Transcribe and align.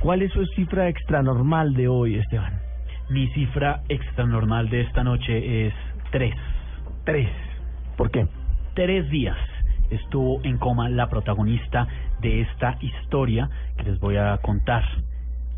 ¿Cuál 0.00 0.22
es 0.22 0.32
su 0.32 0.46
cifra 0.46 0.88
extranormal 0.88 1.74
de 1.74 1.86
hoy, 1.86 2.14
Esteban? 2.14 2.58
Mi 3.10 3.28
cifra 3.32 3.82
extranormal 3.90 4.70
de 4.70 4.80
esta 4.80 5.04
noche 5.04 5.66
es 5.66 5.74
tres. 6.10 6.34
Tres. 7.04 7.28
¿Por 7.98 8.10
qué? 8.10 8.26
Tres 8.74 9.10
días 9.10 9.36
estuvo 9.90 10.40
en 10.42 10.56
coma 10.56 10.88
la 10.88 11.10
protagonista 11.10 11.86
de 12.22 12.40
esta 12.40 12.78
historia 12.80 13.50
que 13.76 13.90
les 13.90 14.00
voy 14.00 14.16
a 14.16 14.38
contar. 14.38 14.84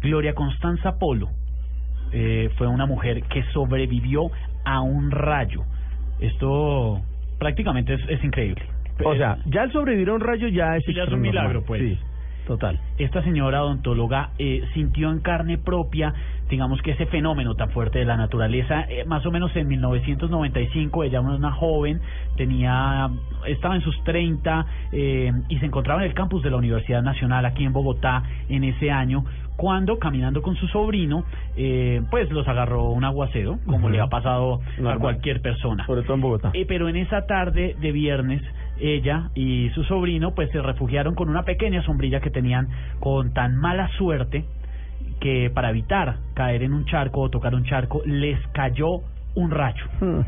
Gloria 0.00 0.34
Constanza 0.34 0.98
Polo 0.98 1.28
eh, 2.10 2.50
fue 2.56 2.66
una 2.66 2.86
mujer 2.86 3.22
que 3.24 3.44
sobrevivió 3.52 4.28
a 4.64 4.80
un 4.80 5.12
rayo. 5.12 5.62
Esto 6.18 7.00
prácticamente 7.38 7.94
es, 7.94 8.00
es 8.08 8.24
increíble. 8.24 8.64
O 9.04 9.14
sea, 9.14 9.38
ya 9.46 9.62
el 9.62 9.72
sobrevivir 9.72 10.08
a 10.08 10.14
un 10.14 10.20
rayo 10.20 10.48
ya 10.48 10.76
es 10.76 10.84
ya 10.92 11.04
es 11.04 11.12
un 11.12 11.20
milagro, 11.20 11.62
pues. 11.64 11.80
Sí, 11.80 11.98
total. 12.46 12.80
esta 12.98 13.22
señora 13.22 13.62
odontóloga 13.62 14.30
eh, 14.38 14.64
sintió 14.74 15.10
en 15.10 15.20
carne 15.20 15.58
propia, 15.58 16.14
digamos 16.48 16.82
que 16.82 16.92
ese 16.92 17.06
fenómeno 17.06 17.54
tan 17.54 17.70
fuerte 17.70 17.98
de 17.98 18.04
la 18.04 18.16
naturaleza, 18.16 18.82
eh, 18.88 19.04
más 19.06 19.24
o 19.26 19.30
menos 19.30 19.54
en 19.56 19.68
1995, 19.68 21.04
ella 21.04 21.20
era 21.20 21.28
una 21.28 21.52
joven, 21.52 22.00
tenía, 22.36 23.10
estaba 23.46 23.76
en 23.76 23.82
sus 23.82 24.02
30 24.04 24.66
eh, 24.92 25.32
y 25.48 25.58
se 25.58 25.66
encontraba 25.66 26.02
en 26.02 26.08
el 26.08 26.14
campus 26.14 26.42
de 26.42 26.50
la 26.50 26.56
Universidad 26.56 27.02
Nacional 27.02 27.44
aquí 27.46 27.64
en 27.64 27.72
Bogotá 27.72 28.22
en 28.48 28.64
ese 28.64 28.90
año, 28.90 29.24
cuando 29.56 29.98
caminando 29.98 30.42
con 30.42 30.56
su 30.56 30.66
sobrino, 30.68 31.24
eh, 31.56 32.02
pues 32.10 32.30
los 32.30 32.48
agarró 32.48 32.90
un 32.90 33.04
aguacero, 33.04 33.58
como 33.66 33.90
le 33.90 34.00
ha 34.00 34.08
pasado 34.08 34.60
a 34.84 34.98
cualquier 34.98 35.40
persona. 35.40 35.86
Sobre 35.86 36.02
todo 36.02 36.14
en 36.14 36.20
Bogotá. 36.20 36.50
Eh, 36.54 36.64
pero 36.66 36.88
en 36.88 36.96
esa 36.96 37.26
tarde 37.26 37.76
de 37.80 37.92
viernes, 37.92 38.42
ella 38.78 39.30
y 39.34 39.70
su 39.70 39.84
sobrino 39.84 40.34
pues 40.34 40.50
se 40.50 40.60
refugiaron 40.60 41.14
con 41.14 41.28
una 41.28 41.44
pequeña 41.44 41.82
sombrilla 41.82 42.20
que 42.20 42.30
tenían 42.30 42.68
con 43.00 43.32
tan 43.32 43.56
mala 43.56 43.88
suerte 43.98 44.44
que 45.20 45.50
para 45.54 45.70
evitar 45.70 46.16
caer 46.34 46.62
en 46.62 46.72
un 46.72 46.84
charco 46.86 47.20
o 47.20 47.30
tocar 47.30 47.54
un 47.54 47.64
charco 47.64 48.02
les 48.04 48.38
cayó 48.48 49.02
un 49.34 49.50
rayo. 49.50 49.84
Hmm, 50.00 50.20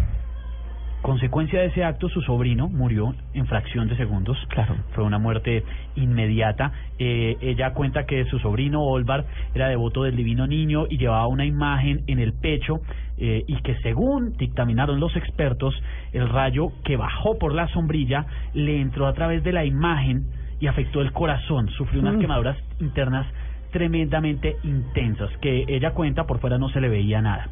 Consecuencia 1.05 1.61
de 1.61 1.67
ese 1.67 1.84
acto, 1.84 2.09
su 2.09 2.22
sobrino 2.22 2.70
murió 2.70 3.15
en 3.34 3.47
fracción 3.47 3.89
de 3.89 3.97
segundos. 3.98 4.39
Claro. 4.48 4.75
Fue 4.95 5.05
una 5.05 5.19
muerte 5.19 5.62
inmediata. 5.97 6.72
Eh, 6.98 7.37
ella 7.42 7.75
cuenta 7.75 8.06
que 8.06 8.25
su 8.25 8.39
sobrino 8.39 8.83
Olvar 8.83 9.27
era 9.55 9.69
devoto 9.69 10.05
del 10.05 10.17
Divino 10.17 10.47
Niño 10.47 10.87
y 10.89 10.97
llevaba 10.97 11.27
una 11.27 11.45
imagen 11.45 12.05
en 12.06 12.20
el 12.20 12.33
pecho 12.33 12.81
eh, 13.19 13.45
y 13.47 13.57
que 13.62 13.77
según 13.83 14.37
dictaminaron 14.37 14.98
los 15.01 15.15
expertos, 15.17 15.75
el 16.12 16.29
rayo 16.29 16.73
que 16.84 16.97
bajó 16.97 17.39
por 17.39 17.55
la 17.55 17.69
sombrilla 17.69 18.27
le 18.55 18.81
entró 18.81 19.06
a 19.06 19.12
través 19.15 19.43
de 19.45 19.53
la 19.53 19.65
imagen 19.65 20.25
y 20.61 20.67
afectó 20.67 21.01
el 21.01 21.12
corazón. 21.12 21.69
Sufrió 21.71 22.01
unas 22.01 22.15
Mm. 22.17 22.21
quemaduras 22.21 22.56
internas 22.81 23.27
tremendamente 23.71 24.56
intensas 24.62 25.31
que 25.39 25.65
ella 25.69 25.91
cuenta 25.93 26.25
por 26.27 26.39
fuera 26.39 26.59
no 26.59 26.69
se 26.69 26.81
le 26.81 26.89
veía 26.89 27.21
nada. 27.21 27.48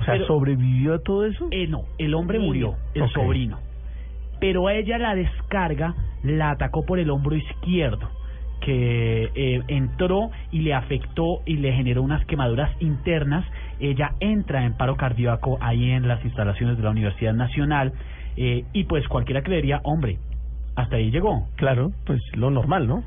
O 0.00 0.04
sea, 0.04 0.14
Pero- 0.14 0.26
¿sobrevivió 0.26 0.94
a 0.94 0.98
todo 1.00 1.26
eso? 1.26 1.48
eh, 1.50 1.66
no, 1.66 1.82
el 1.98 2.14
hombre 2.14 2.38
murió, 2.38 2.74
el 2.94 3.08
sobrino. 3.10 3.58
Pero 4.40 4.66
a 4.68 4.74
ella 4.74 4.96
la 4.98 5.14
descarga 5.14 5.94
la 6.22 6.50
atacó 6.50 6.84
por 6.86 6.98
el 6.98 7.10
hombro 7.10 7.36
izquierdo, 7.36 8.08
que 8.60 9.30
eh, 9.34 9.62
entró 9.68 10.30
y 10.50 10.60
le 10.60 10.74
afectó 10.74 11.40
y 11.46 11.56
le 11.58 11.72
generó 11.72 12.02
unas 12.02 12.24
quemaduras 12.26 12.70
internas. 12.80 13.44
Ella 13.80 14.14
entra 14.20 14.64
en 14.64 14.76
paro 14.76 14.96
cardíaco 14.96 15.58
ahí 15.60 15.90
en 15.90 16.08
las 16.08 16.24
instalaciones 16.24 16.76
de 16.76 16.82
la 16.82 16.90
Universidad 16.90 17.34
Nacional 17.34 17.92
eh, 18.36 18.64
y 18.72 18.84
pues 18.84 19.06
cualquiera 19.08 19.40
diría, 19.40 19.80
hombre, 19.84 20.18
hasta 20.76 20.96
ahí 20.96 21.10
llegó. 21.10 21.48
Claro, 21.56 21.92
pues 22.04 22.20
lo 22.34 22.50
normal, 22.50 22.86
¿no? 22.86 23.02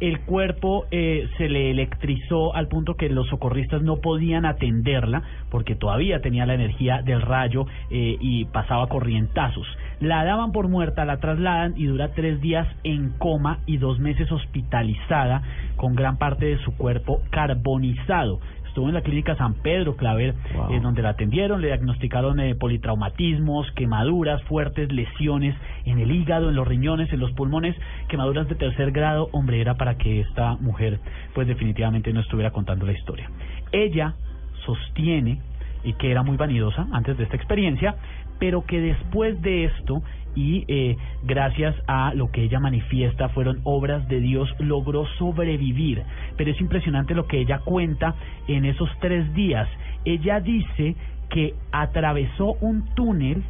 El 0.00 0.18
cuerpo 0.22 0.86
eh, 0.90 1.28
se 1.38 1.48
le 1.48 1.70
electrizó 1.70 2.56
al 2.56 2.66
punto 2.66 2.96
que 2.96 3.08
los 3.08 3.28
socorristas 3.28 3.82
no 3.82 3.98
podían 3.98 4.44
atenderla 4.44 5.22
porque 5.48 5.76
todavía 5.76 6.20
tenía 6.20 6.44
la 6.44 6.54
energía 6.54 7.02
del 7.02 7.22
rayo 7.22 7.66
eh, 7.88 8.16
y 8.18 8.46
pasaba 8.46 8.88
corrientazos. 8.88 9.66
La 10.02 10.24
daban 10.24 10.50
por 10.50 10.66
muerta, 10.66 11.04
la 11.04 11.18
trasladan 11.18 11.74
y 11.76 11.86
dura 11.86 12.08
tres 12.08 12.40
días 12.40 12.66
en 12.82 13.10
coma 13.18 13.60
y 13.66 13.76
dos 13.76 14.00
meses 14.00 14.32
hospitalizada 14.32 15.42
con 15.76 15.94
gran 15.94 16.16
parte 16.16 16.44
de 16.46 16.58
su 16.58 16.76
cuerpo 16.76 17.22
carbonizado. 17.30 18.40
Estuvo 18.66 18.88
en 18.88 18.94
la 18.94 19.02
clínica 19.02 19.36
San 19.36 19.54
Pedro 19.54 19.94
Claver, 19.96 20.34
Wow. 20.56 20.72
eh, 20.72 20.80
donde 20.80 21.02
la 21.02 21.10
atendieron, 21.10 21.60
le 21.60 21.68
diagnosticaron 21.68 22.40
eh, 22.40 22.56
politraumatismos, 22.56 23.70
quemaduras, 23.76 24.42
fuertes 24.44 24.90
lesiones 24.90 25.54
en 25.84 26.00
el 26.00 26.10
hígado, 26.10 26.48
en 26.48 26.56
los 26.56 26.66
riñones, 26.66 27.12
en 27.12 27.20
los 27.20 27.30
pulmones, 27.32 27.76
quemaduras 28.08 28.48
de 28.48 28.56
tercer 28.56 28.90
grado. 28.90 29.28
Hombre, 29.30 29.60
era 29.60 29.74
para 29.74 29.98
que 29.98 30.20
esta 30.20 30.56
mujer, 30.56 30.98
pues 31.32 31.46
definitivamente 31.46 32.12
no 32.12 32.20
estuviera 32.20 32.50
contando 32.50 32.86
la 32.86 32.92
historia. 32.92 33.30
Ella 33.70 34.14
sostiene 34.66 35.38
y 35.84 35.94
que 35.94 36.10
era 36.10 36.22
muy 36.22 36.36
vanidosa 36.36 36.86
antes 36.92 37.16
de 37.16 37.24
esta 37.24 37.36
experiencia, 37.36 37.96
pero 38.38 38.64
que 38.64 38.80
después 38.80 39.40
de 39.42 39.64
esto 39.64 40.02
y 40.34 40.64
eh, 40.68 40.96
gracias 41.22 41.76
a 41.86 42.14
lo 42.14 42.30
que 42.30 42.42
ella 42.42 42.58
manifiesta 42.58 43.28
fueron 43.30 43.60
obras 43.64 44.08
de 44.08 44.20
Dios 44.20 44.48
logró 44.58 45.06
sobrevivir. 45.18 46.02
Pero 46.36 46.50
es 46.50 46.60
impresionante 46.60 47.14
lo 47.14 47.26
que 47.26 47.40
ella 47.40 47.60
cuenta 47.64 48.14
en 48.48 48.64
esos 48.64 48.88
tres 49.00 49.32
días. 49.34 49.68
Ella 50.04 50.40
dice 50.40 50.96
que 51.28 51.54
atravesó 51.70 52.54
un 52.60 52.84
túnel 52.94 53.42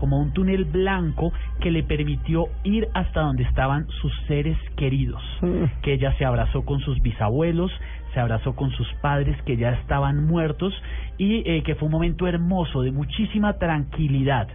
como 0.00 0.18
un 0.18 0.32
túnel 0.32 0.64
blanco 0.64 1.32
que 1.60 1.70
le 1.70 1.84
permitió 1.84 2.46
ir 2.64 2.88
hasta 2.94 3.20
donde 3.20 3.44
estaban 3.44 3.86
sus 4.00 4.12
seres 4.26 4.56
queridos 4.76 5.22
Hmm. 5.40 5.64
que 5.82 5.92
ella 5.92 6.14
se 6.18 6.24
abrazó 6.24 6.64
con 6.64 6.80
sus 6.80 7.00
bisabuelos, 7.00 7.70
se 8.12 8.20
abrazó 8.20 8.56
con 8.56 8.70
sus 8.72 8.92
padres 9.00 9.40
que 9.42 9.56
ya 9.56 9.70
estaban 9.72 10.26
muertos 10.26 10.74
y 11.18 11.48
eh, 11.48 11.62
que 11.62 11.74
fue 11.74 11.86
un 11.86 11.92
momento 11.92 12.26
hermoso 12.26 12.82
de 12.82 12.90
muchísima 12.92 13.54
tranquilidad. 13.54 14.48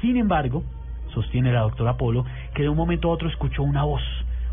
Sin 0.00 0.16
embargo, 0.16 0.62
sostiene 1.12 1.52
la 1.52 1.60
doctora 1.60 1.96
Polo, 1.96 2.24
que 2.54 2.62
de 2.62 2.68
un 2.68 2.76
momento 2.76 3.08
a 3.08 3.12
otro 3.12 3.28
escuchó 3.28 3.62
una 3.62 3.84
voz, 3.84 4.02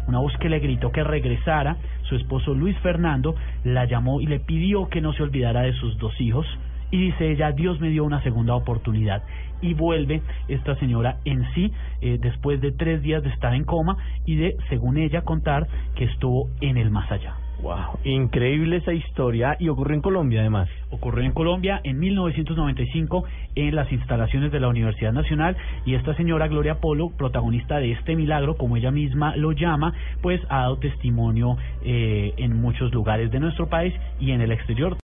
una 0.07 0.19
voz 0.19 0.35
que 0.37 0.49
le 0.49 0.59
gritó 0.59 0.91
que 0.91 1.03
regresara. 1.03 1.77
Su 2.03 2.15
esposo 2.15 2.53
Luis 2.53 2.77
Fernando 2.79 3.35
la 3.63 3.85
llamó 3.85 4.21
y 4.21 4.27
le 4.27 4.39
pidió 4.39 4.89
que 4.89 5.01
no 5.01 5.13
se 5.13 5.23
olvidara 5.23 5.61
de 5.61 5.73
sus 5.73 5.97
dos 5.97 6.19
hijos. 6.19 6.45
Y 6.91 6.97
dice 7.05 7.31
ella, 7.31 7.51
Dios 7.51 7.79
me 7.79 7.89
dio 7.89 8.03
una 8.03 8.21
segunda 8.21 8.55
oportunidad. 8.55 9.23
Y 9.61 9.73
vuelve 9.73 10.21
esta 10.47 10.75
señora 10.75 11.17
en 11.25 11.45
sí 11.53 11.71
eh, 12.01 12.17
después 12.21 12.61
de 12.61 12.71
tres 12.71 13.01
días 13.01 13.23
de 13.23 13.29
estar 13.29 13.53
en 13.53 13.63
coma 13.63 13.97
y 14.25 14.35
de, 14.35 14.57
según 14.69 14.97
ella, 14.97 15.21
contar 15.21 15.67
que 15.95 16.05
estuvo 16.05 16.49
en 16.61 16.77
el 16.77 16.89
más 16.91 17.11
allá. 17.11 17.35
Wow, 17.61 17.99
increíble 18.03 18.77
esa 18.77 18.91
historia 18.91 19.55
y 19.59 19.69
ocurrió 19.69 19.95
en 19.95 20.01
Colombia 20.01 20.39
además. 20.39 20.67
Ocurrió 20.89 21.23
en 21.23 21.31
Colombia 21.31 21.79
en 21.83 21.99
1995 21.99 23.23
en 23.53 23.75
las 23.75 23.91
instalaciones 23.91 24.51
de 24.51 24.59
la 24.59 24.67
Universidad 24.67 25.13
Nacional 25.13 25.55
y 25.85 25.93
esta 25.93 26.15
señora 26.15 26.47
Gloria 26.47 26.79
Polo, 26.79 27.11
protagonista 27.15 27.77
de 27.77 27.91
este 27.91 28.15
milagro, 28.15 28.57
como 28.57 28.77
ella 28.77 28.89
misma 28.89 29.35
lo 29.35 29.51
llama, 29.51 29.93
pues 30.23 30.41
ha 30.49 30.61
dado 30.61 30.77
testimonio 30.77 31.57
eh, 31.83 32.33
en 32.37 32.59
muchos 32.59 32.91
lugares 32.93 33.29
de 33.29 33.39
nuestro 33.39 33.69
país 33.69 33.93
y 34.19 34.31
en 34.31 34.41
el 34.41 34.51
exterior. 34.51 34.97